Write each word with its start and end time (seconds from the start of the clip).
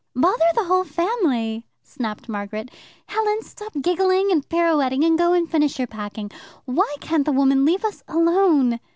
"Bother 0.15 0.45
the 0.55 0.63
whole 0.63 0.83
family!" 0.83 1.67
snapped 1.83 2.27
Margaret. 2.27 2.71
"Helen, 3.05 3.43
stop 3.43 3.71
giggling 3.81 4.31
and 4.31 4.49
pirouetting, 4.49 5.03
and 5.03 5.15
go 5.15 5.33
and 5.33 5.47
finish 5.47 5.77
your 5.77 5.85
packing. 5.87 6.31
Why 6.65 6.95
can't 6.99 7.23
the 7.23 7.31
woman 7.31 7.65
leave 7.65 7.85
us 7.85 8.01
alone?" 8.07 8.79